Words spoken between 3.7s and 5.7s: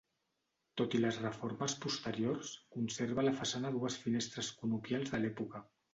dues finestres conopials de l'època.